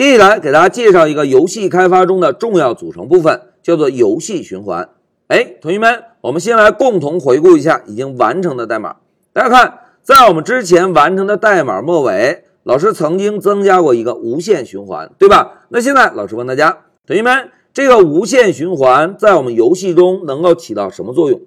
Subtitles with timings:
[0.00, 4.88] 接下来给大家介绍一个游戏开发中的重要组成部分，叫做游戏循环。
[5.28, 8.96] 哎，同学们，我们先来共同回顾一下已经完成的代码。
[9.34, 15.66] 大家看，在我们之前完成的代码末尾，老师曾经增加过一个无限循环，对吧？
[15.68, 21.38] 那现在老师问大家，同学们，这个无限循环在我们游戏中能够起到什么作用？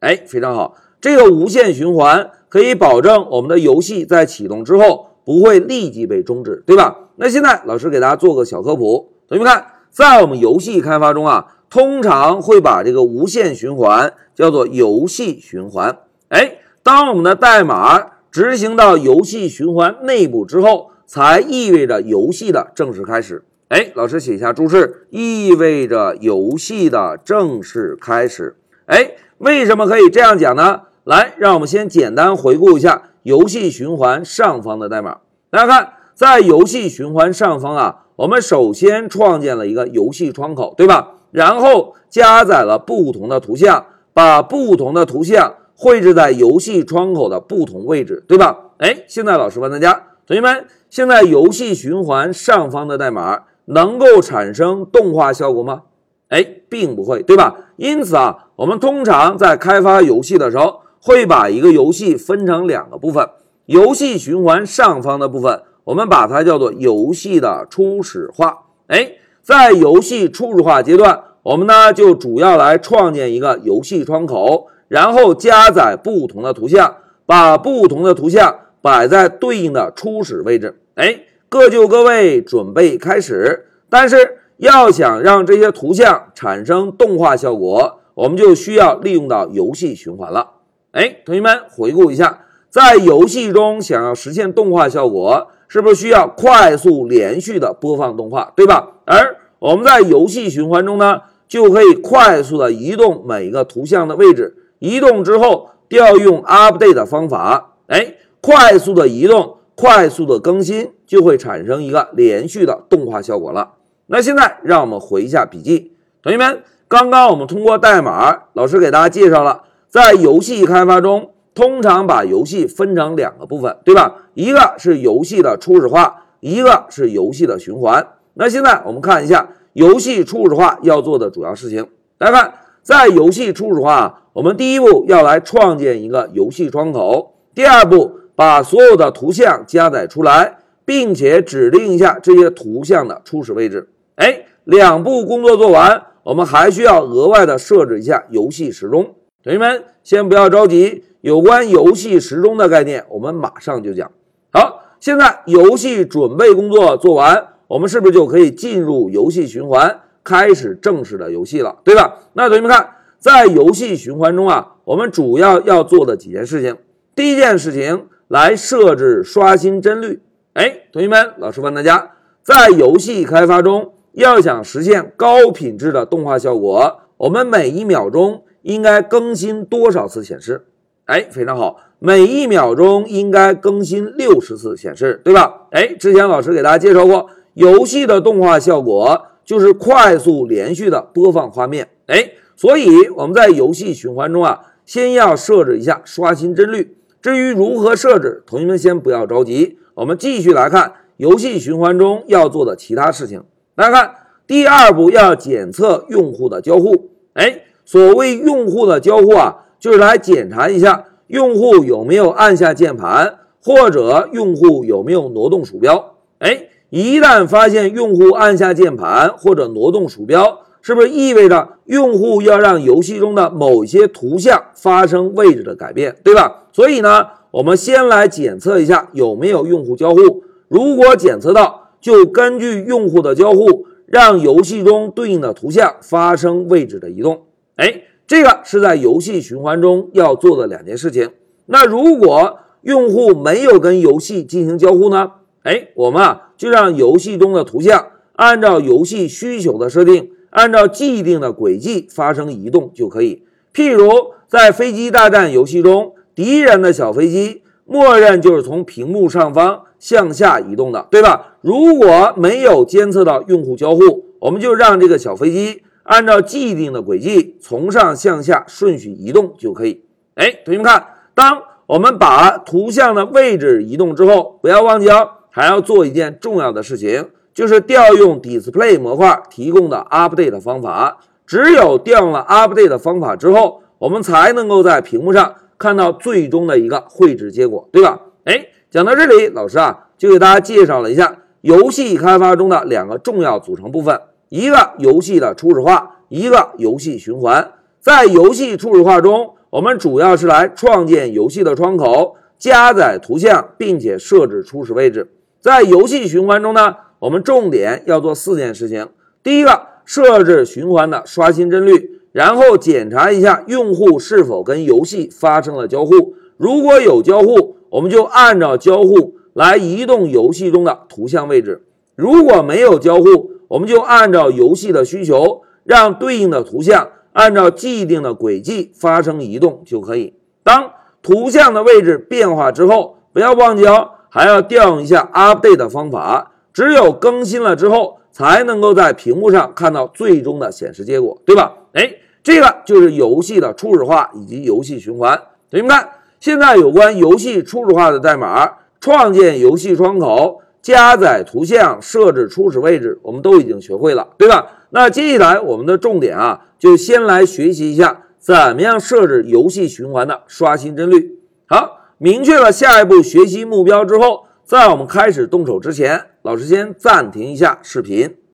[0.00, 6.96] 哎，非常好，这个无限循环可以保证我们的游戏在启动之后不会立即被终止，对吧？
[7.16, 15.98] 那现在老师给大家做个小科普，同学们看，在我们游戏开发中啊，通常会把这个无限循环叫做游戏循环。
[16.28, 23.44] 哎，当我们的代码执行到游戏循环内部之后，才意味着游戏的正式开始。
[23.68, 28.56] 哎，老师写一下注释，意味着游戏的正式开始。
[28.86, 30.84] 哎，为什么可以这样讲呢？
[31.04, 35.18] 来，让我们先简单回顾一下游戏循环上方的代码，
[35.50, 35.92] 大家看。
[36.14, 41.12] 在游戏循环上方啊，我们首先创建了一个游戏窗口，对吧？
[41.30, 48.58] 然后加载了不同的图像，把不同的图像绘制在游戏窗口的不同位置，对吧？
[48.78, 49.92] 哎，现在老师问大家，
[50.26, 55.82] 同学们，现在游戏循环上方的代码能够产生动画效果吗？
[56.30, 57.54] 哎，并不会，对吧？
[57.76, 63.28] 因此啊，我们通常在开发游戏的时候，会把一个游戏分成两个部分，
[63.66, 65.62] 游戏循环上方的部分。
[65.84, 68.66] 我们把它叫做游戏的初始化。
[68.88, 69.12] 哎，
[69.42, 80.78] 在游戏初始化阶段，我们呢就主要来创建一个游戏窗口，然后加载不同的图像，把不同的图像摆在对应的初始位置。
[80.96, 83.66] 哎，各就各位，准备开始。
[83.88, 90.57] 但是要想让这些图像产生动画效果，我们就需要利用到游戏循环了。
[90.92, 95.48] 哎，同学们回顾一下，在游戏中想要实现动画效果。
[95.70, 98.88] 是不是需要快速连续的播放动画，对吧？
[99.04, 113.72] 而我们在游戏循环中呢，就可以快速的移动每一个图像的位置，移动之后调用 update 的方法，哎，快速的移动，快速的更新，就会产生一个连续的动画效果了。
[114.06, 115.92] 那现在让我们回一下笔记，
[116.22, 121.30] 同学们，刚刚我们通过代码，老师给大家介绍了，在游戏开发中。
[121.54, 124.14] 通常把游戏分成两个部分，对吧？
[124.34, 128.06] 一个是游戏的初始化，一个是游戏的循环。
[128.34, 131.84] 那现在我们看一下游戏初始化要做的主要事情。
[132.16, 143.88] 大家看，在游戏初始化，我们第一步要来创建一个游戏窗口，第二步把所有的图像加载出来，并且指定一下这些图像的初始位置。
[144.14, 149.16] 哎，两步工作做完，我们还需要额外的设置一下游戏时钟。
[149.44, 151.04] 同学们，先不要着急。
[151.20, 154.10] 有关游戏时钟的概念，我们马上就讲。
[154.52, 162.18] 好，现在游戏准备工作做完，我们是不是就可以进入游戏循环，开始正式的游戏了，对吧？
[162.32, 166.76] 那同学们看，在游戏循环中啊，我们主要要做的几件事情。
[167.14, 170.20] 第一件事情，来设置刷新帧率。
[170.54, 172.12] 哎，同学们，老师问大家，
[172.42, 180.66] 在游戏开发中，要想实现高品质的动画效果，我们每一秒钟应该更新多少次显示？
[181.06, 185.68] 哎，非常好，每一秒钟应该更新六十次显示，对吧？
[185.70, 191.88] 哎，之前老师给大家介绍过，游戏的动画效果就是快速连续的播放画面。
[192.08, 196.94] 哎，所以我们在游戏循环中啊，先要设置一下刷新帧率。
[197.22, 203.42] 至于如何设置，同学们先不要着急，我们继续来看游戏循环中要做的其他事情。
[203.74, 204.14] 大家看，
[204.46, 207.12] 第二步要检测用户的交互。
[207.32, 209.64] 哎，所谓用户的交互啊。
[209.80, 216.16] 就是来检查一下用户有没有按下键盘，或者用户有没有挪动鼠标。
[216.40, 226.64] 哎，一旦发现用户按下键盘或者挪动鼠标，是不是意味着用户要让游戏中的某些图像发生位置的改变，对吧？
[226.72, 230.42] 所以呢，我们先来检测一下有没有用户交互。
[230.66, 237.42] 如果检测到，就根据用户的交互，让游戏中对应的图像发生位置的移动。
[237.78, 238.02] 哎。
[238.28, 241.30] 这个是在游戏循环中要做的两件事情。
[241.64, 245.30] 那如果用户没有跟游戏进行交互呢？
[245.62, 253.44] 哎，我们啊就让游戏中的图像按照游戏需求的设定，按照既定的轨迹发生移动就可以。
[253.72, 254.10] 譬如
[254.46, 261.54] 在飞机大战游戏中，敌人的小飞机默认就是从屏幕上方向下移动的，对吧？
[261.62, 265.80] 如果没有监测到用户交互，我们就让这个小飞机。
[266.08, 270.04] 按照既定的轨迹从上向下顺序移动就可以。
[270.36, 281.18] 哎，同学们看，当我们把图像的位置移动之后，不要忘记哦，还要做一件重要的事情，就是调用 Display 模块提供的 Update 方法。
[281.46, 288.18] 只有调用了 Update 方法之后，我们才能够在屏幕上看到最终的一个绘制结果，对吧？
[288.44, 297.72] 哎，讲到这里，老师啊就给大家介绍了一下游戏开发中的两个重要组成部分：一个游戏的初始化，一个游戏循环。
[298.00, 302.36] 在游戏初始化中，我们主要是来创建游戏的窗口。
[302.58, 305.30] 加载图像，并且设置初始位置。
[305.60, 309.06] 在游戏循环中呢，我们重点要做四件事情。
[309.44, 316.34] 第一个，设置循环的刷新帧率，然后检查一下用户是否跟游戏发生了交互。
[316.56, 321.82] 如果有交互，我们就按照交互来移动游戏中的图像位置；
[322.16, 330.34] 如果没有交互，我们就按照游戏的需求，让对应的图像按照既定的轨迹发生移动就可以。
[330.62, 330.90] 当
[331.22, 336.52] 图像的位置变化之后，不要忘记哦，还要调用一下 update 方法。
[336.72, 341.74] 只有更新了之后，才能够在屏幕上看到最终的显示结果，对吧？
[341.92, 342.10] 哎，
[342.42, 345.36] 这个就是游戏的初始化以及游戏循环。
[345.70, 348.70] 同学们看，现在有关游戏初始化的代码、
[349.00, 354.66] 创建游戏窗口、加载图像、设置初始位置，我们都已经学会了，对吧？
[354.90, 358.22] 那接下来我们的重点啊，就先来学习一下。
[358.38, 361.38] 怎么样设置游戏循环的刷新帧率？
[361.66, 368.38] 好，明确了下一步学习目标之后，在我们开始动手之前，老师先暂停一下视频。